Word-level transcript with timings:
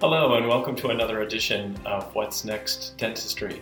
Hello, 0.00 0.34
and 0.34 0.46
welcome 0.46 0.76
to 0.76 0.90
another 0.90 1.22
edition 1.22 1.76
of 1.84 2.14
What's 2.14 2.44
Next 2.44 2.96
Dentistry. 2.98 3.60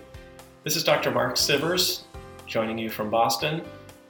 This 0.65 0.77
is 0.77 0.85
Dr. 0.85 1.11
Mark 1.11 1.37
Sivers 1.37 2.03
joining 2.47 2.77
you 2.77 2.91
from 2.91 3.09
Boston. 3.09 3.63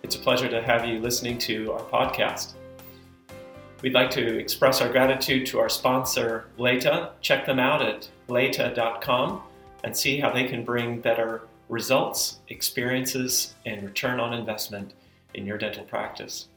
It's 0.03 0.17
a 0.17 0.19
pleasure 0.19 0.49
to 0.49 0.61
have 0.61 0.85
you 0.85 0.99
listening 0.99 1.39
to 1.39 1.71
our 1.71 1.83
podcast. 1.83 2.55
We'd 3.81 3.95
like 3.95 4.11
to 4.11 4.39
express 4.41 4.81
our 4.81 4.91
gratitude 4.91 5.47
to 5.47 5.61
our 5.61 5.69
sponsor, 5.69 6.49
Laeta. 6.59 7.11
Check 7.21 7.47
them 7.47 7.61
out 7.61 7.81
at 7.81 8.09
laeta.com 8.27 9.43
and 9.85 9.97
see 9.97 10.19
how 10.19 10.33
they 10.33 10.49
can 10.49 10.65
bring 10.65 11.01
better 11.01 11.43
results, 11.69 12.41
experiences, 12.49 13.55
and 13.67 13.85
return 13.85 14.19
on 14.19 14.35
investment 14.35 14.95
in 15.35 15.47
your 15.47 15.59
dental 15.59 15.85
practice. 15.85 16.49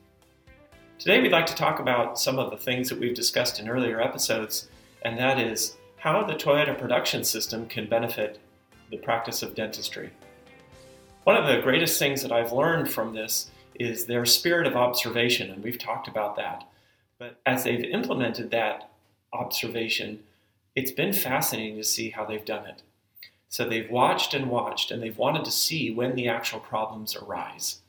Today, 0.97 1.21
we'd 1.21 1.31
like 1.31 1.45
to 1.45 1.53
talk 1.53 1.79
about 1.79 2.19
some 2.19 2.39
of 2.39 2.49
the 2.49 2.57
things 2.57 2.89
that 2.89 2.99
we've 2.99 3.13
discussed 3.13 3.59
in 3.59 3.69
earlier 3.69 4.01
episodes 4.01 4.67
and 5.03 5.17
that 5.17 5.39
is 5.39 5.77
how 5.97 6.23
the 6.23 6.33
Toyota 6.33 6.77
production 6.77 7.23
system 7.23 7.67
can 7.67 7.87
benefit 7.87 8.39
the 8.89 8.97
practice 8.97 9.43
of 9.43 9.55
dentistry. 9.55 10.09
One 11.23 11.35
of 11.35 11.47
the 11.47 11.61
greatest 11.61 11.99
things 11.99 12.21
that 12.21 12.31
I've 12.31 12.53
learned 12.53 12.89
from 12.89 13.13
this 13.13 13.51
is 13.75 14.05
their 14.05 14.25
spirit 14.25 14.67
of 14.67 14.75
observation, 14.75 15.51
and 15.51 15.63
we've 15.63 15.77
talked 15.77 16.07
about 16.07 16.35
that. 16.37 16.63
But 17.17 17.39
as 17.45 17.63
they've 17.63 17.83
implemented 17.83 18.51
that 18.51 18.89
observation, 19.33 20.19
it's 20.75 20.91
been 20.91 21.13
fascinating 21.13 21.77
to 21.77 21.83
see 21.83 22.09
how 22.09 22.25
they've 22.25 22.45
done 22.45 22.65
it. 22.65 22.81
So 23.49 23.67
they've 23.67 23.89
watched 23.89 24.33
and 24.33 24.49
watched, 24.49 24.91
and 24.91 25.01
they've 25.01 25.17
wanted 25.17 25.45
to 25.45 25.51
see 25.51 25.91
when 25.91 26.15
the 26.15 26.27
actual 26.27 26.59
problems 26.59 27.15
arise 27.15 27.81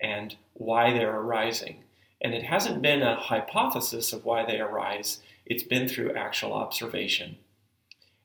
and 0.00 0.36
why 0.54 0.92
they're 0.92 1.16
arising. 1.16 1.82
And 2.20 2.34
it 2.34 2.44
hasn't 2.44 2.82
been 2.82 3.02
a 3.02 3.16
hypothesis 3.16 4.12
of 4.12 4.24
why 4.24 4.44
they 4.44 4.60
arise, 4.60 5.20
it's 5.46 5.62
been 5.62 5.88
through 5.88 6.14
actual 6.14 6.52
observation. 6.52 7.36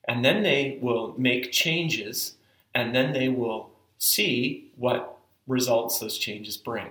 And 0.08 0.26
then 0.26 0.44
they 0.44 0.80
will 0.82 1.14
make 1.18 1.52
changes, 1.52 2.36
and 2.76 2.94
then 2.94 3.14
they 3.14 3.30
will 3.30 3.70
see 3.98 4.72
what 4.76 5.18
results 5.48 6.00
those 6.00 6.18
changes 6.18 6.58
bring. 6.58 6.90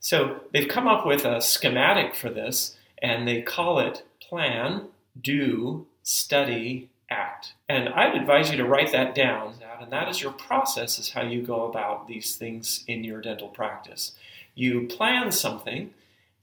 So 0.00 0.40
they've 0.52 0.68
come 0.68 0.88
up 0.88 1.06
with 1.06 1.24
a 1.24 1.40
schematic 1.40 2.14
for 2.14 2.28
this, 2.28 2.76
and 3.00 3.26
they 3.26 3.40
call 3.40 3.78
it 3.78 4.02
plan, 4.20 4.88
do, 5.20 5.86
study, 6.02 6.90
act. 7.08 7.52
And 7.68 7.88
I'd 7.90 8.16
advise 8.16 8.50
you 8.50 8.56
to 8.56 8.64
write 8.64 8.92
that 8.92 9.14
down, 9.14 9.54
and 9.80 9.90
that 9.92 10.08
is 10.08 10.20
your 10.20 10.32
process, 10.32 10.98
is 10.98 11.10
how 11.10 11.22
you 11.22 11.42
go 11.42 11.66
about 11.66 12.08
these 12.08 12.36
things 12.36 12.84
in 12.86 13.04
your 13.04 13.20
dental 13.20 13.48
practice. 13.48 14.12
You 14.54 14.86
plan 14.86 15.32
something, 15.32 15.94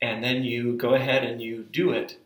and 0.01 0.23
then 0.23 0.43
you 0.43 0.75
go 0.75 0.93
ahead 0.93 1.23
and 1.23 1.41
you 1.41 1.65
do 1.71 1.91
it. 1.91 2.17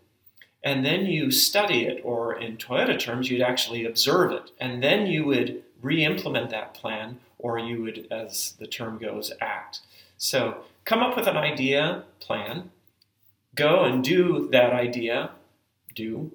And 0.63 0.85
then 0.85 1.05
you 1.05 1.29
study 1.29 1.85
it, 1.85 2.01
or 2.03 2.33
in 2.33 2.57
Toyota 2.57 2.97
terms, 2.97 3.29
you'd 3.29 3.41
actually 3.41 3.85
observe 3.85 4.31
it. 4.31 4.51
And 4.59 4.81
then 4.81 5.07
you 5.07 5.25
would 5.25 5.63
re 5.81 6.03
implement 6.05 6.49
that 6.51 6.73
plan, 6.73 7.19
or 7.37 7.59
you 7.59 7.81
would, 7.81 8.07
as 8.09 8.53
the 8.59 8.67
term 8.67 8.97
goes, 8.97 9.33
act. 9.41 9.81
So 10.17 10.63
come 10.85 11.03
up 11.03 11.17
with 11.17 11.27
an 11.27 11.35
idea, 11.35 12.03
plan, 12.19 12.71
go 13.55 13.83
and 13.83 14.03
do 14.03 14.47
that 14.51 14.71
idea, 14.71 15.31
do, 15.93 16.31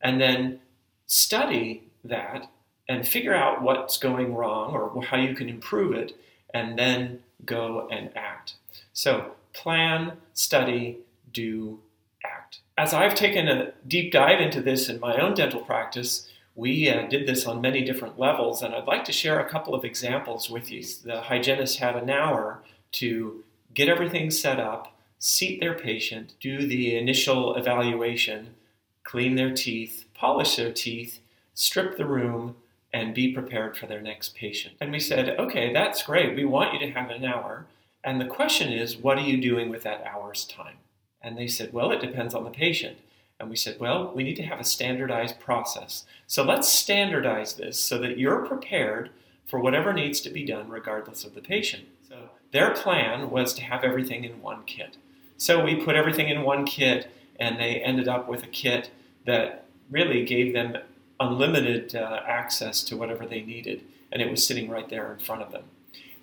and 0.00 0.20
then 0.20 0.60
study 1.06 1.84
that 2.02 2.50
and 2.88 3.06
figure 3.06 3.34
out 3.34 3.62
what's 3.62 3.96
going 3.96 4.34
wrong 4.34 4.72
or 4.72 5.02
how 5.04 5.16
you 5.16 5.34
can 5.34 5.48
improve 5.48 5.94
it, 5.94 6.16
and 6.52 6.76
then 6.76 7.20
go 7.44 7.88
and 7.90 8.10
act. 8.16 8.56
So 8.92 9.32
plan, 9.52 10.12
study, 10.34 10.98
do, 11.32 11.80
act. 12.24 12.60
As 12.76 12.94
I've 12.94 13.14
taken 13.14 13.48
a 13.48 13.72
deep 13.86 14.12
dive 14.12 14.40
into 14.40 14.60
this 14.60 14.88
in 14.88 15.00
my 15.00 15.16
own 15.16 15.34
dental 15.34 15.60
practice, 15.60 16.28
we 16.54 16.88
uh, 16.88 17.06
did 17.06 17.26
this 17.26 17.46
on 17.46 17.60
many 17.60 17.82
different 17.82 18.18
levels, 18.18 18.62
and 18.62 18.74
I'd 18.74 18.86
like 18.86 19.04
to 19.06 19.12
share 19.12 19.40
a 19.40 19.48
couple 19.48 19.74
of 19.74 19.84
examples 19.84 20.50
with 20.50 20.70
you. 20.70 20.82
The 21.04 21.22
hygienist 21.22 21.78
had 21.78 21.96
an 21.96 22.10
hour 22.10 22.62
to 22.92 23.44
get 23.72 23.88
everything 23.88 24.30
set 24.30 24.60
up, 24.60 24.94
seat 25.18 25.60
their 25.60 25.74
patient, 25.74 26.34
do 26.40 26.66
the 26.66 26.96
initial 26.96 27.54
evaluation, 27.54 28.54
clean 29.02 29.34
their 29.36 29.54
teeth, 29.54 30.04
polish 30.14 30.56
their 30.56 30.72
teeth, 30.72 31.20
strip 31.54 31.96
the 31.96 32.06
room, 32.06 32.56
and 32.92 33.14
be 33.14 33.32
prepared 33.32 33.76
for 33.76 33.86
their 33.86 34.02
next 34.02 34.34
patient. 34.34 34.74
And 34.80 34.92
we 34.92 35.00
said, 35.00 35.38
okay, 35.38 35.72
that's 35.72 36.02
great. 36.02 36.36
We 36.36 36.44
want 36.44 36.74
you 36.74 36.80
to 36.80 36.92
have 36.92 37.08
an 37.08 37.24
hour. 37.24 37.66
And 38.04 38.20
the 38.20 38.26
question 38.26 38.72
is, 38.72 38.96
what 38.96 39.18
are 39.18 39.22
you 39.22 39.40
doing 39.40 39.70
with 39.70 39.82
that 39.84 40.04
hour's 40.04 40.44
time? 40.44 40.76
And 41.20 41.38
they 41.38 41.46
said, 41.46 41.72
well, 41.72 41.92
it 41.92 42.00
depends 42.00 42.34
on 42.34 42.44
the 42.44 42.50
patient. 42.50 42.98
And 43.38 43.48
we 43.48 43.56
said, 43.56 43.78
well, 43.78 44.12
we 44.14 44.24
need 44.24 44.36
to 44.36 44.42
have 44.42 44.60
a 44.60 44.64
standardized 44.64 45.38
process. 45.38 46.04
So 46.26 46.42
let's 46.42 46.68
standardize 46.68 47.54
this 47.54 47.78
so 47.78 47.98
that 47.98 48.18
you're 48.18 48.44
prepared 48.44 49.10
for 49.46 49.60
whatever 49.60 49.92
needs 49.92 50.20
to 50.22 50.30
be 50.30 50.44
done 50.44 50.68
regardless 50.68 51.24
of 51.24 51.34
the 51.34 51.40
patient. 51.40 51.84
So 52.08 52.16
their 52.52 52.70
plan 52.70 53.30
was 53.30 53.54
to 53.54 53.62
have 53.62 53.84
everything 53.84 54.24
in 54.24 54.42
one 54.42 54.64
kit. 54.64 54.96
So 55.36 55.64
we 55.64 55.76
put 55.76 55.96
everything 55.96 56.28
in 56.28 56.42
one 56.42 56.64
kit, 56.64 57.10
and 57.38 57.58
they 57.58 57.80
ended 57.80 58.06
up 58.06 58.28
with 58.28 58.44
a 58.44 58.48
kit 58.48 58.90
that 59.26 59.64
really 59.90 60.24
gave 60.24 60.52
them 60.52 60.76
unlimited 61.18 61.96
uh, 61.96 62.20
access 62.26 62.82
to 62.84 62.96
whatever 62.96 63.26
they 63.26 63.42
needed, 63.42 63.82
and 64.12 64.22
it 64.22 64.30
was 64.30 64.46
sitting 64.46 64.70
right 64.70 64.88
there 64.88 65.12
in 65.12 65.18
front 65.18 65.42
of 65.42 65.50
them 65.50 65.64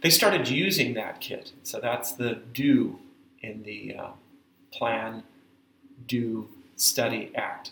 they 0.01 0.09
started 0.09 0.47
using 0.47 0.93
that 0.93 1.19
kit. 1.19 1.51
So 1.63 1.79
that's 1.79 2.11
the 2.13 2.39
do 2.53 2.99
in 3.41 3.63
the 3.63 3.95
uh, 3.95 4.07
plan, 4.71 5.23
do, 6.07 6.49
study, 6.75 7.31
act. 7.35 7.71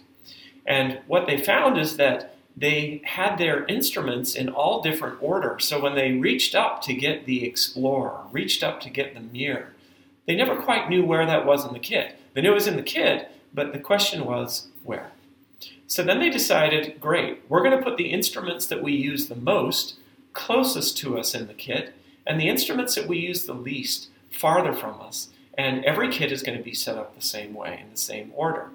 And 0.65 0.99
what 1.07 1.27
they 1.27 1.37
found 1.37 1.77
is 1.77 1.97
that 1.97 2.35
they 2.55 3.01
had 3.05 3.37
their 3.37 3.65
instruments 3.65 4.35
in 4.35 4.49
all 4.49 4.81
different 4.81 5.21
order. 5.21 5.57
So 5.59 5.79
when 5.79 5.95
they 5.95 6.13
reached 6.13 6.55
up 6.55 6.81
to 6.83 6.93
get 6.93 7.25
the 7.25 7.45
Explorer, 7.45 8.23
reached 8.31 8.63
up 8.63 8.81
to 8.81 8.89
get 8.89 9.13
the 9.13 9.21
mirror, 9.21 9.73
they 10.25 10.35
never 10.35 10.55
quite 10.55 10.89
knew 10.89 11.05
where 11.05 11.25
that 11.25 11.45
was 11.45 11.65
in 11.65 11.73
the 11.73 11.79
kit. 11.79 12.19
They 12.33 12.41
knew 12.41 12.51
it 12.51 12.55
was 12.55 12.67
in 12.67 12.75
the 12.75 12.83
kit, 12.83 13.31
but 13.53 13.73
the 13.73 13.79
question 13.79 14.25
was 14.25 14.67
where. 14.83 15.11
So 15.87 16.03
then 16.03 16.19
they 16.19 16.29
decided, 16.29 16.99
great, 16.99 17.43
we're 17.47 17.63
going 17.63 17.77
to 17.77 17.83
put 17.83 17.97
the 17.97 18.11
instruments 18.11 18.65
that 18.65 18.83
we 18.83 18.91
use 18.91 19.27
the 19.27 19.35
most 19.35 19.95
closest 20.33 20.97
to 20.97 21.17
us 21.17 21.33
in 21.33 21.47
the 21.47 21.53
kit, 21.53 21.95
and 22.27 22.39
the 22.39 22.49
instruments 22.49 22.93
that 22.95 23.07
we 23.07 23.17
use 23.17 23.45
the 23.45 23.53
least 23.53 24.09
farther 24.29 24.73
from 24.73 25.01
us. 25.01 25.29
And 25.57 25.83
every 25.85 26.09
kit 26.09 26.31
is 26.31 26.43
going 26.43 26.57
to 26.57 26.63
be 26.63 26.73
set 26.73 26.97
up 26.97 27.15
the 27.15 27.21
same 27.21 27.55
way, 27.55 27.79
in 27.81 27.89
the 27.89 27.97
same 27.97 28.31
order. 28.35 28.69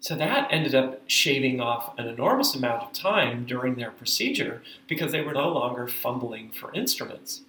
So 0.00 0.14
that 0.16 0.48
ended 0.50 0.74
up 0.74 1.02
shaving 1.06 1.60
off 1.60 1.96
an 1.98 2.06
enormous 2.06 2.54
amount 2.54 2.82
of 2.82 2.92
time 2.92 3.44
during 3.46 3.74
their 3.74 3.90
procedure 3.90 4.62
because 4.88 5.12
they 5.12 5.20
were 5.20 5.34
no 5.34 5.48
longer 5.48 5.86
fumbling 5.86 6.50
for 6.50 6.72
instruments. 6.72 7.42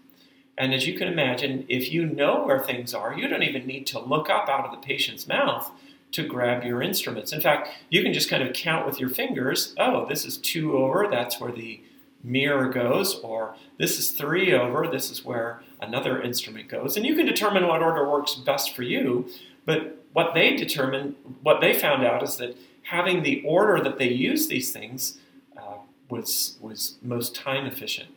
And 0.57 0.73
as 0.73 0.85
you 0.85 0.97
can 0.97 1.07
imagine, 1.07 1.65
if 1.69 1.91
you 1.91 2.05
know 2.05 2.43
where 2.43 2.59
things 2.59 2.93
are, 2.93 3.17
you 3.17 3.27
don't 3.27 3.43
even 3.43 3.65
need 3.65 3.87
to 3.87 3.99
look 3.99 4.29
up 4.29 4.49
out 4.49 4.65
of 4.65 4.71
the 4.71 4.85
patient's 4.85 5.27
mouth 5.27 5.71
to 6.11 6.27
grab 6.27 6.65
your 6.65 6.81
instruments. 6.81 7.31
In 7.31 7.39
fact, 7.39 7.69
you 7.89 8.03
can 8.03 8.13
just 8.13 8.29
kind 8.29 8.43
of 8.43 8.53
count 8.53 8.85
with 8.85 8.99
your 8.99 9.09
fingers 9.09 9.73
oh, 9.79 10.05
this 10.07 10.25
is 10.25 10.37
two 10.37 10.77
over, 10.77 11.07
that's 11.09 11.39
where 11.39 11.53
the 11.53 11.81
mirror 12.23 12.69
goes, 12.69 13.19
or 13.19 13.55
this 13.77 13.99
is 13.99 14.11
three 14.11 14.53
over, 14.53 14.87
this 14.87 15.09
is 15.09 15.25
where 15.25 15.61
another 15.81 16.21
instrument 16.21 16.69
goes. 16.69 16.95
And 16.95 17.05
you 17.05 17.15
can 17.15 17.25
determine 17.25 17.67
what 17.67 17.81
order 17.81 18.09
works 18.09 18.35
best 18.35 18.75
for 18.75 18.83
you, 18.83 19.27
but 19.65 20.05
what 20.13 20.33
they 20.33 20.55
determined, 20.55 21.15
what 21.41 21.61
they 21.61 21.73
found 21.73 22.05
out 22.05 22.21
is 22.23 22.37
that 22.37 22.55
having 22.83 23.23
the 23.23 23.41
order 23.43 23.81
that 23.83 23.97
they 23.97 24.09
use 24.09 24.47
these 24.47 24.71
things 24.71 25.17
uh, 25.57 25.77
was, 26.09 26.57
was 26.61 26.97
most 27.01 27.35
time 27.35 27.65
efficient. 27.65 28.09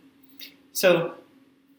So 0.72 1.14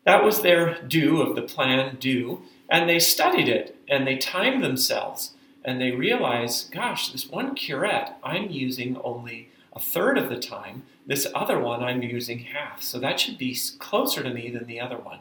that 0.06 0.24
was 0.24 0.42
their 0.42 0.82
do 0.84 1.22
of 1.22 1.36
the 1.36 1.42
plan 1.42 1.98
do, 2.00 2.42
and 2.70 2.90
they 2.90 3.00
studied 3.00 3.50
it 3.50 3.76
and 3.88 4.08
they 4.08 4.18
timed 4.18 4.64
themselves 4.64 5.32
and 5.64 5.82
they 5.82 5.92
realized, 5.92 6.72
gosh, 6.72 7.12
this 7.12 7.28
one 7.28 7.56
curette 7.56 8.18
I'm 8.24 8.50
using 8.52 8.98
only 9.04 9.50
a 9.76 9.80
third 9.80 10.18
of 10.18 10.30
the 10.30 10.40
time. 10.40 10.84
This 11.06 11.28
other 11.36 11.60
one 11.60 11.84
I'm 11.84 12.02
using 12.02 12.40
half. 12.40 12.82
So 12.82 13.00
that 13.00 13.20
should 13.20 13.38
be 13.38 13.58
closer 13.80 14.24
to 14.24 14.34
me 14.34 14.50
than 14.50 14.66
the 14.66 14.80
other 14.80 14.98
one. 14.98 15.20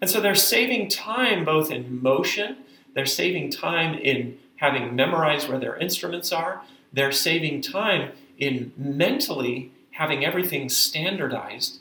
And 0.00 0.10
so 0.10 0.20
they're 0.20 0.34
saving 0.34 0.88
time 0.88 1.44
both 1.44 1.70
in 1.70 2.02
motion, 2.02 2.58
they're 2.94 3.06
saving 3.06 3.50
time 3.50 3.94
in 3.94 4.38
having 4.56 4.94
memorized 4.94 5.48
where 5.48 5.58
their 5.58 5.76
instruments 5.76 6.32
are, 6.32 6.62
they're 6.92 7.12
saving 7.12 7.60
time 7.60 8.12
in 8.38 8.72
mentally 8.76 9.72
having 9.92 10.24
everything 10.24 10.68
standardized, 10.68 11.78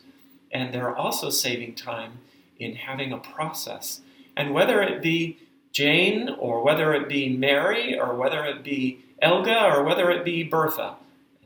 and 0.52 0.74
they're 0.74 0.96
also 0.96 1.30
saving 1.30 1.76
time 1.76 2.20
in 2.60 2.76
having 2.76 3.12
a 3.12 3.18
process. 3.18 4.02
And 4.38 4.54
whether 4.54 4.82
it 4.82 5.02
be 5.02 5.40
Jane, 5.72 6.30
or 6.30 6.64
whether 6.64 6.94
it 6.94 7.10
be 7.10 7.36
Mary, 7.36 7.98
or 7.98 8.16
whether 8.16 8.46
it 8.46 8.64
be 8.64 9.04
Elga, 9.22 9.66
or 9.66 9.84
whether 9.84 10.12
it 10.12 10.24
be 10.24 10.44
Bertha, 10.44 10.96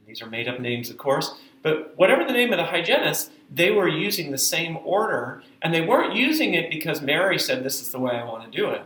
these 0.07 0.21
are 0.21 0.29
made 0.29 0.47
up 0.47 0.59
names, 0.59 0.89
of 0.89 0.97
course. 0.97 1.35
But 1.61 1.93
whatever 1.97 2.23
the 2.23 2.31
name 2.31 2.53
of 2.53 2.57
the 2.57 2.65
hygienist, 2.65 3.29
they 3.53 3.71
were 3.71 3.89
using 3.89 4.31
the 4.31 4.37
same 4.37 4.77
order, 4.83 5.43
and 5.61 5.73
they 5.73 5.81
weren't 5.81 6.15
using 6.15 6.53
it 6.53 6.69
because 6.69 7.01
Mary 7.01 7.37
said, 7.37 7.63
This 7.63 7.81
is 7.81 7.91
the 7.91 7.99
way 7.99 8.13
I 8.13 8.23
want 8.23 8.49
to 8.49 8.57
do 8.57 8.69
it. 8.69 8.83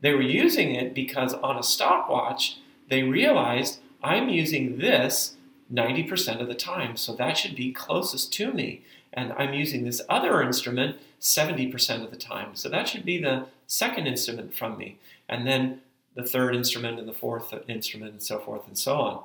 They 0.00 0.12
were 0.12 0.22
using 0.22 0.74
it 0.74 0.94
because 0.94 1.32
on 1.34 1.56
a 1.56 1.62
stopwatch, 1.62 2.58
they 2.90 3.04
realized 3.04 3.78
I'm 4.02 4.28
using 4.28 4.78
this 4.78 5.36
90% 5.72 6.40
of 6.40 6.48
the 6.48 6.54
time, 6.54 6.96
so 6.96 7.14
that 7.14 7.38
should 7.38 7.54
be 7.54 7.72
closest 7.72 8.32
to 8.34 8.52
me. 8.52 8.82
And 9.12 9.32
I'm 9.34 9.54
using 9.54 9.84
this 9.84 10.02
other 10.08 10.42
instrument 10.42 10.96
70% 11.20 12.04
of 12.04 12.10
the 12.10 12.16
time, 12.16 12.56
so 12.56 12.68
that 12.68 12.88
should 12.88 13.04
be 13.04 13.18
the 13.18 13.46
second 13.68 14.08
instrument 14.08 14.54
from 14.54 14.76
me. 14.76 14.98
And 15.28 15.46
then 15.46 15.82
the 16.14 16.24
third 16.24 16.56
instrument 16.56 16.98
and 16.98 17.08
the 17.08 17.12
fourth 17.12 17.54
instrument 17.68 18.12
and 18.12 18.22
so 18.22 18.38
forth 18.38 18.66
and 18.66 18.76
so 18.76 18.96
on. 18.96 19.22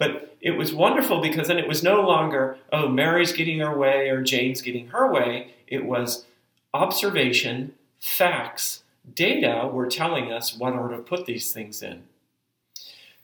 But 0.00 0.34
it 0.40 0.52
was 0.52 0.72
wonderful 0.72 1.20
because 1.20 1.48
then 1.48 1.58
it 1.58 1.68
was 1.68 1.82
no 1.82 2.00
longer, 2.00 2.56
oh, 2.72 2.88
Mary's 2.88 3.34
getting 3.34 3.58
her 3.60 3.76
way 3.76 4.08
or 4.08 4.22
Jane's 4.22 4.62
getting 4.62 4.86
her 4.88 5.12
way. 5.12 5.52
It 5.66 5.84
was 5.84 6.24
observation, 6.72 7.74
facts, 8.00 8.82
data 9.14 9.68
were 9.70 9.86
telling 9.86 10.32
us 10.32 10.56
what 10.56 10.72
order 10.72 10.96
to 10.96 11.02
put 11.02 11.26
these 11.26 11.52
things 11.52 11.82
in. 11.82 12.04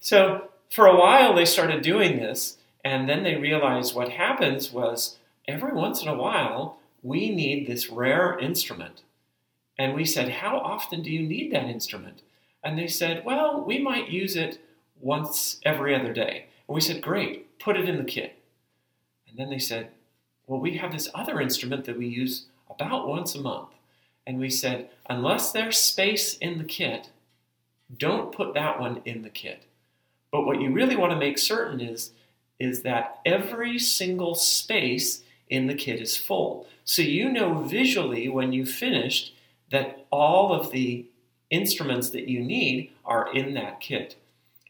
So 0.00 0.49
for 0.69 0.87
a 0.87 0.99
while 0.99 1.34
they 1.34 1.46
started 1.46 1.81
doing 1.81 2.19
this, 2.19 2.58
and 2.84 3.08
then 3.08 3.23
they 3.23 3.37
realized 3.37 3.94
what 3.94 4.11
happens 4.11 4.70
was 4.70 5.17
every 5.49 5.73
once 5.73 6.02
in 6.02 6.08
a 6.08 6.14
while 6.14 6.76
we 7.02 7.31
need 7.31 7.67
this 7.67 7.88
rare 7.88 8.38
instrument. 8.38 9.00
And 9.78 9.94
we 9.94 10.05
said, 10.05 10.28
How 10.28 10.58
often 10.58 11.02
do 11.02 11.11
you 11.11 11.26
need 11.26 11.52
that 11.52 11.64
instrument? 11.64 12.20
And 12.62 12.78
they 12.78 12.87
said, 12.87 13.25
Well, 13.25 13.64
we 13.64 13.78
might 13.78 14.11
use 14.11 14.37
it 14.37 14.58
once 15.00 15.58
every 15.64 15.94
other 15.94 16.12
day. 16.12 16.46
And 16.69 16.75
we 16.75 16.81
said, 16.81 17.03
Great, 17.03 17.59
put 17.59 17.77
it 17.77 17.89
in 17.89 17.99
the 17.99 18.05
kit. 18.05 18.43
And 19.29 19.39
then 19.39 19.51
they 19.51 19.59
said, 19.59 19.91
Well, 20.47 20.61
we 20.61 20.77
have 20.79 20.93
this 20.93 21.09
other 21.15 21.41
instrument 21.41 21.85
that 21.85 21.99
we 21.99 22.07
use 22.07 22.47
about 22.69 23.09
once 23.09 23.35
a 23.35 23.41
month. 23.41 23.69
And 24.27 24.39
we 24.39 24.51
said, 24.51 24.91
Unless 25.09 25.53
there's 25.53 25.79
space 25.79 26.37
in 26.37 26.59
the 26.59 26.65
kit, 26.65 27.11
don't 27.97 28.33
put 28.33 28.55
that 28.55 28.81
one 28.81 29.01
in 29.05 29.23
the 29.23 29.31
kit. 29.31 29.65
But 30.33 30.45
what 30.45 30.61
you 30.61 30.73
really 30.73 30.97
want 30.97 31.13
to 31.13 31.19
make 31.19 31.39
certain 31.39 31.81
is, 31.81 32.11
is 32.59 32.83
that 32.83 33.21
every 33.25 33.79
single 33.79 34.35
space 34.35 35.23
in 35.49 35.67
the 35.67 35.75
kit 35.75 36.01
is 36.01 36.17
full. 36.17 36.67
So 36.85 37.03
you 37.03 37.31
know 37.31 37.62
visually 37.62 38.29
when 38.29 38.53
you've 38.53 38.71
finished 38.71 39.35
that 39.71 40.07
all 40.11 40.53
of 40.53 40.71
the 40.71 41.07
instruments 41.51 42.11
that 42.11 42.29
you 42.29 42.41
need 42.41 42.93
are 43.05 43.33
in 43.33 43.55
that 43.55 43.81
kit. 43.81 44.17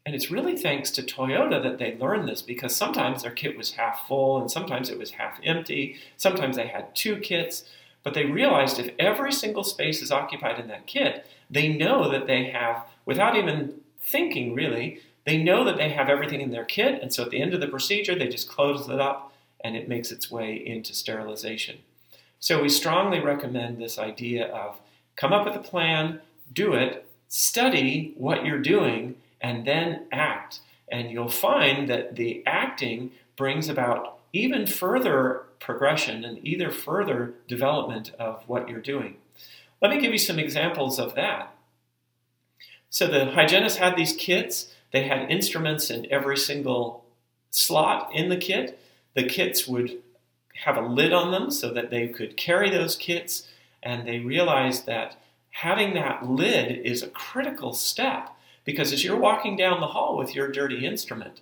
And 0.06 0.14
it's 0.14 0.30
really 0.30 0.56
thanks 0.56 0.92
to 0.92 1.02
Toyota 1.02 1.60
that 1.64 1.78
they 1.78 1.98
learned 1.98 2.28
this 2.28 2.40
because 2.40 2.76
sometimes 2.76 3.22
their 3.22 3.32
kit 3.32 3.58
was 3.58 3.72
half 3.72 4.06
full 4.06 4.40
and 4.40 4.48
sometimes 4.48 4.88
it 4.88 4.98
was 4.98 5.10
half 5.10 5.40
empty. 5.42 5.96
Sometimes 6.16 6.54
they 6.54 6.68
had 6.68 6.94
two 6.94 7.16
kits. 7.16 7.64
But 8.04 8.14
they 8.14 8.24
realized 8.24 8.78
if 8.78 8.94
every 9.00 9.32
single 9.32 9.64
space 9.64 10.00
is 10.00 10.12
occupied 10.12 10.60
in 10.60 10.68
that 10.68 10.86
kit, 10.86 11.26
they 11.50 11.68
know 11.68 12.08
that 12.08 12.28
they 12.28 12.44
have, 12.44 12.86
without 13.04 13.36
even 13.36 13.80
thinking 14.00 14.54
really, 14.54 15.00
they 15.24 15.42
know 15.42 15.64
that 15.64 15.76
they 15.76 15.88
have 15.88 16.08
everything 16.08 16.40
in 16.40 16.52
their 16.52 16.64
kit. 16.64 17.02
And 17.02 17.12
so 17.12 17.24
at 17.24 17.30
the 17.30 17.42
end 17.42 17.52
of 17.52 17.60
the 17.60 17.66
procedure, 17.66 18.14
they 18.14 18.28
just 18.28 18.48
close 18.48 18.88
it 18.88 19.00
up 19.00 19.32
and 19.64 19.74
it 19.74 19.88
makes 19.88 20.12
its 20.12 20.30
way 20.30 20.54
into 20.54 20.94
sterilization. 20.94 21.78
So 22.38 22.62
we 22.62 22.68
strongly 22.68 23.18
recommend 23.18 23.82
this 23.82 23.98
idea 23.98 24.46
of 24.54 24.78
come 25.16 25.32
up 25.32 25.44
with 25.44 25.56
a 25.56 25.68
plan, 25.68 26.20
do 26.52 26.74
it, 26.74 27.10
study 27.26 28.14
what 28.16 28.46
you're 28.46 28.62
doing, 28.62 29.16
and 29.40 29.66
then 29.66 30.06
act. 30.12 30.60
And 30.90 31.10
you'll 31.10 31.28
find 31.28 31.88
that 31.88 32.16
the 32.16 32.42
acting 32.46 33.12
brings 33.36 33.68
about 33.68 34.18
even 34.32 34.66
further 34.66 35.42
progression 35.58 36.24
and 36.24 36.44
either 36.46 36.70
further 36.70 37.34
development 37.48 38.12
of 38.18 38.42
what 38.46 38.68
you're 38.68 38.80
doing. 38.80 39.16
Let 39.80 39.90
me 39.90 40.00
give 40.00 40.12
you 40.12 40.18
some 40.18 40.38
examples 40.38 40.98
of 40.98 41.14
that. 41.14 41.54
So 42.90 43.06
the 43.06 43.32
hygienists 43.32 43.76
had 43.76 43.96
these 43.96 44.14
kits, 44.14 44.72
they 44.92 45.08
had 45.08 45.30
instruments 45.30 45.90
in 45.90 46.10
every 46.10 46.36
single 46.36 47.04
slot 47.50 48.10
in 48.14 48.28
the 48.28 48.36
kit. 48.36 48.78
The 49.14 49.24
kits 49.24 49.66
would 49.66 49.98
have 50.64 50.76
a 50.76 50.86
lid 50.86 51.12
on 51.12 51.30
them 51.30 51.50
so 51.50 51.72
that 51.72 51.90
they 51.90 52.08
could 52.08 52.36
carry 52.36 52.70
those 52.70 52.96
kits, 52.96 53.48
and 53.82 54.06
they 54.06 54.20
realized 54.20 54.86
that 54.86 55.16
having 55.50 55.94
that 55.94 56.26
lid 56.26 56.78
is 56.86 57.02
a 57.02 57.08
critical 57.08 57.72
step 57.72 58.35
because 58.66 58.92
as 58.92 59.02
you're 59.02 59.16
walking 59.16 59.56
down 59.56 59.80
the 59.80 59.86
hall 59.86 60.18
with 60.18 60.34
your 60.34 60.52
dirty 60.52 60.84
instrument, 60.84 61.40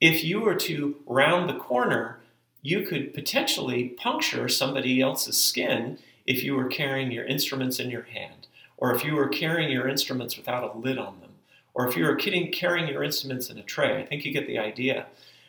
if 0.00 0.22
you 0.22 0.40
were 0.40 0.54
to 0.54 0.96
round 1.06 1.48
the 1.48 1.58
corner, 1.58 2.20
you 2.62 2.82
could 2.82 3.14
potentially 3.14 3.88
puncture 3.88 4.48
somebody 4.48 5.00
else's 5.00 5.42
skin 5.42 5.98
if 6.26 6.44
you 6.44 6.54
were 6.54 6.68
carrying 6.68 7.10
your 7.10 7.24
instruments 7.24 7.80
in 7.80 7.90
your 7.90 8.02
hand, 8.02 8.46
or 8.76 8.94
if 8.94 9.02
you 9.02 9.16
were 9.16 9.28
carrying 9.28 9.72
your 9.72 9.88
instruments 9.88 10.36
without 10.36 10.62
a 10.62 10.78
lid 10.78 10.98
on 10.98 11.18
them, 11.20 11.30
or 11.74 11.88
if 11.88 11.96
you 11.96 12.04
were 12.04 12.14
carrying 12.14 12.88
your 12.88 13.02
instruments 13.02 13.48
in 13.50 13.58
a 13.58 13.62
tray. 13.62 14.00
I 14.00 14.06
think 14.06 14.24
you 14.24 14.32
get 14.32 14.46
the 14.46 14.58
idea. 14.58 15.06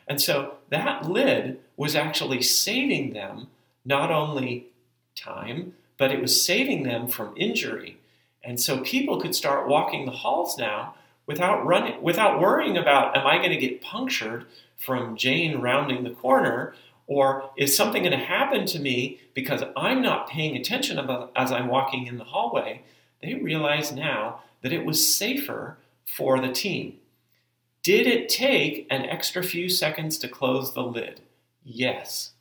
And 0.08 0.22
so 0.22 0.56
that 0.70 1.08
lid 1.08 1.60
was 1.76 1.96
actually 1.96 2.42
saving 2.42 3.14
them 3.14 3.48
not 3.84 4.10
only 4.10 4.68
time, 5.16 5.74
but 5.98 6.12
it 6.12 6.22
was 6.22 6.44
saving 6.44 6.84
them 6.84 7.08
from 7.08 7.34
injury. 7.36 7.98
And 8.44 8.60
so 8.60 8.80
people 8.80 9.20
could 9.20 9.36
start 9.36 9.68
walking 9.68 10.06
the 10.06 10.12
halls 10.12 10.58
now 10.58 10.96
without 11.30 11.64
running 11.64 12.02
without 12.02 12.42
worrying 12.42 12.76
about 12.76 13.16
am 13.16 13.28
I 13.28 13.38
going 13.38 13.52
to 13.52 13.58
get 13.58 13.82
punctured 13.82 14.48
from 14.76 15.16
Jane 15.16 15.60
rounding 15.60 16.04
the 16.04 16.10
corner 16.10 16.74
or 17.06 17.52
is 17.56 17.78
something 17.78 18.02
going 18.02 18.18
to 18.18 18.26
happen 18.26 18.66
to 18.66 18.80
me 18.80 19.20
because 19.36 19.62
I'm 19.78 20.02
not 20.02 20.28
paying 20.28 20.58
attention 20.58 20.98
as 21.36 21.52
I'm 21.52 21.68
walking 21.68 22.08
in 22.08 22.18
the 22.18 22.24
hallway? 22.24 22.82
They 23.22 23.36
realize 23.36 23.92
now 23.92 24.42
that 24.64 24.74
it 24.74 24.86
was 24.86 25.14
safer 25.16 25.78
for 26.04 26.40
the 26.40 26.52
team. 26.52 26.98
Did 27.84 28.08
it 28.08 28.28
take 28.28 28.88
an 28.90 29.04
extra 29.04 29.44
few 29.44 29.70
seconds 29.70 30.18
to 30.20 30.28
close 30.28 30.74
the 30.74 30.82
lid? 30.82 31.22
Yes. 31.64 32.32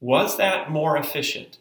Was 0.00 0.36
that 0.36 0.70
more 0.70 0.96
efficient? 0.96 1.58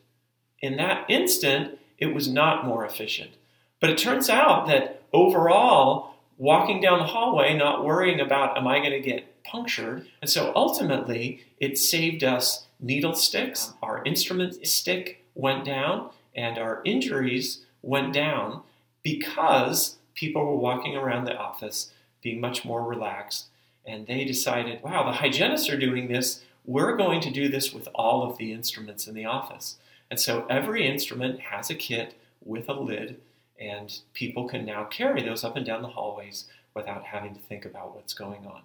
In 0.61 0.77
that 0.77 1.05
instant, 1.09 1.77
it 1.99 2.07
was 2.07 2.27
not 2.27 2.65
more 2.65 2.83
efficient. 2.83 3.31
But 3.79 3.91
it 3.91 3.99
turns 3.99 4.29
out 4.29 4.65
that 4.67 5.03
overall, 5.13 6.14
walking 6.37 6.81
down 6.81 6.99
the 6.99 7.05
hallway, 7.05 7.55
not 7.55 7.85
worrying 7.85 8.19
about, 8.19 8.57
am 8.57 8.67
I 8.67 8.79
going 8.79 8.91
to 8.91 8.99
get 8.99 9.43
punctured? 9.43 10.07
And 10.21 10.29
so 10.29 10.51
ultimately, 10.55 11.43
it 11.59 11.77
saved 11.77 12.23
us 12.23 12.67
needle 12.79 13.15
sticks, 13.15 13.73
our 13.81 14.03
instrument 14.03 14.65
stick 14.67 15.25
went 15.33 15.65
down, 15.65 16.09
and 16.35 16.57
our 16.57 16.81
injuries 16.83 17.65
went 17.81 18.13
down 18.13 18.61
because 19.03 19.97
people 20.13 20.45
were 20.45 20.55
walking 20.55 20.95
around 20.95 21.25
the 21.25 21.37
office 21.37 21.91
being 22.21 22.41
much 22.41 22.65
more 22.65 22.83
relaxed. 22.83 23.45
And 23.85 24.07
they 24.07 24.25
decided, 24.25 24.81
wow, 24.81 25.03
the 25.03 25.17
hygienists 25.17 25.69
are 25.69 25.77
doing 25.77 26.07
this. 26.07 26.43
We're 26.65 26.97
going 26.97 27.21
to 27.21 27.29
do 27.29 27.47
this 27.47 27.71
with 27.71 27.87
all 27.93 28.23
of 28.23 28.37
the 28.37 28.51
instruments 28.51 29.07
in 29.07 29.13
the 29.13 29.25
office. 29.25 29.77
And 30.09 30.19
so 30.19 30.45
every 30.49 30.87
instrument 30.87 31.39
has 31.39 31.69
a 31.69 31.75
kit 31.75 32.15
with 32.43 32.67
a 32.67 32.73
lid 32.73 33.21
and 33.59 33.99
people 34.13 34.47
can 34.47 34.65
now 34.65 34.83
carry 34.85 35.23
those 35.23 35.43
up 35.43 35.55
and 35.55 35.65
down 35.65 35.81
the 35.81 35.87
hallways 35.87 36.45
without 36.73 37.03
having 37.03 37.33
to 37.33 37.39
think 37.39 37.65
about 37.65 37.95
what's 37.95 38.13
going 38.13 38.45
on. 38.45 38.61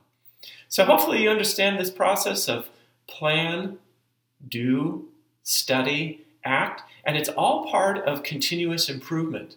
So, 0.68 0.85
hopefully, 0.85 1.23
you 1.23 1.30
understand 1.30 1.78
this 1.78 1.90
process 1.90 2.49
of 2.49 2.68
plan, 3.06 3.78
do, 4.49 5.09
study, 5.42 6.25
act, 6.44 6.82
and 7.04 7.16
it's 7.16 7.28
all 7.28 7.70
part 7.70 7.99
of 8.06 8.23
continuous 8.23 8.88
improvement. 8.88 9.56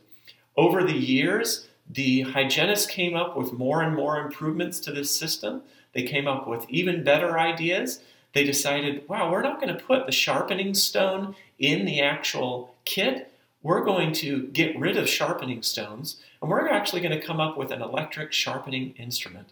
Over 0.58 0.84
the 0.84 0.98
years, 0.98 1.68
the 1.90 2.22
hygienists 2.22 2.86
came 2.86 3.16
up 3.16 3.36
with 3.36 3.54
more 3.54 3.82
and 3.82 3.96
more 3.96 4.20
improvements 4.20 4.80
to 4.82 4.92
this 4.92 5.18
system. 5.18 5.62
They 5.94 6.04
came 6.04 6.28
up 6.28 6.48
with 6.48 6.70
even 6.70 7.04
better 7.04 7.40
ideas. 7.40 8.02
They 8.34 8.44
decided, 8.44 9.08
wow, 9.08 9.32
we're 9.32 9.42
not 9.42 9.62
going 9.62 9.75
to 9.75 9.84
put 9.84 10.06
the 10.06 10.12
sharpening 10.12 10.74
stone 10.74 11.36
in 11.60 11.86
the 11.86 12.02
actual 12.02 12.75
kit 12.86 13.33
we're 13.63 13.84
going 13.84 14.12
to 14.12 14.43
get 14.48 14.77
rid 14.77 14.98
of 14.98 15.10
sharpening 15.10 15.63
stones 15.63 16.17
and 16.41 16.51
we're 16.51 16.67
actually 16.67 17.01
going 17.01 17.17
to 17.17 17.25
come 17.25 17.39
up 17.39 17.58
with 17.58 17.72
an 17.72 17.82
electric 17.82 18.34
sharpening 18.34 18.93
instrument. 18.98 19.50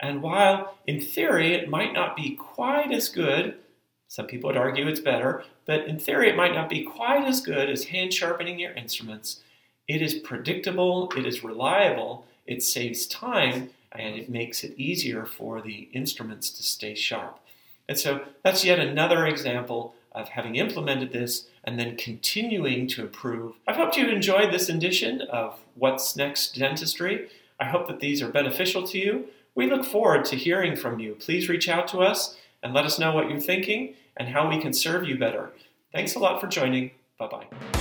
And 0.00 0.22
while 0.22 0.78
in 0.86 1.00
theory 1.00 1.52
it 1.52 1.68
might 1.68 1.92
not 1.92 2.16
be 2.16 2.30
quite 2.30 2.90
as 2.90 3.08
good, 3.08 3.56
some 4.08 4.26
people 4.26 4.48
would 4.48 4.56
argue 4.56 4.88
it's 4.88 5.00
better, 5.00 5.44
but 5.66 5.86
in 5.86 5.98
theory 5.98 6.30
it 6.30 6.36
might 6.36 6.54
not 6.54 6.70
be 6.70 6.82
quite 6.82 7.24
as 7.24 7.42
good 7.42 7.68
as 7.68 7.84
hand 7.84 8.14
sharpening 8.14 8.58
your 8.58 8.72
instruments. 8.72 9.40
It 9.86 10.00
is 10.00 10.14
predictable, 10.14 11.12
it 11.16 11.26
is 11.26 11.44
reliable, 11.44 12.26
it 12.46 12.62
saves 12.62 13.06
time, 13.06 13.70
and 13.92 14.16
it 14.16 14.30
makes 14.30 14.64
it 14.64 14.78
easier 14.78 15.26
for 15.26 15.60
the 15.60 15.88
instruments 15.92 16.50
to 16.50 16.62
stay 16.62 16.94
sharp. 16.94 17.38
And 17.88 17.98
so 17.98 18.22
that's 18.42 18.64
yet 18.64 18.78
another 18.78 19.26
example 19.26 19.94
of 20.18 20.30
having 20.30 20.56
implemented 20.56 21.12
this 21.12 21.46
and 21.64 21.78
then 21.78 21.96
continuing 21.96 22.86
to 22.88 23.02
improve. 23.02 23.54
I 23.66 23.72
hope 23.72 23.96
you 23.96 24.08
enjoyed 24.08 24.52
this 24.52 24.68
edition 24.68 25.22
of 25.22 25.58
What's 25.74 26.16
Next 26.16 26.54
Dentistry. 26.54 27.28
I 27.60 27.66
hope 27.66 27.86
that 27.88 28.00
these 28.00 28.20
are 28.20 28.28
beneficial 28.28 28.86
to 28.88 28.98
you. 28.98 29.26
We 29.54 29.70
look 29.70 29.84
forward 29.84 30.24
to 30.26 30.36
hearing 30.36 30.76
from 30.76 30.98
you. 30.98 31.14
Please 31.14 31.48
reach 31.48 31.68
out 31.68 31.88
to 31.88 31.98
us 31.98 32.36
and 32.62 32.74
let 32.74 32.84
us 32.84 32.98
know 32.98 33.12
what 33.12 33.30
you're 33.30 33.40
thinking 33.40 33.94
and 34.16 34.28
how 34.28 34.48
we 34.48 34.60
can 34.60 34.72
serve 34.72 35.08
you 35.08 35.16
better. 35.16 35.50
Thanks 35.92 36.14
a 36.14 36.18
lot 36.18 36.40
for 36.40 36.48
joining. 36.48 36.90
Bye 37.18 37.28
bye. 37.28 37.77